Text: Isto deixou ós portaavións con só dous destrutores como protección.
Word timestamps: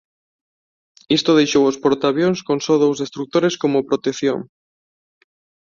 Isto 1.17 1.37
deixou 1.39 1.63
ós 1.69 1.79
portaavións 1.85 2.39
con 2.47 2.57
só 2.65 2.75
dous 2.83 2.97
destrutores 3.03 3.53
como 3.61 3.85
protección. 3.89 4.39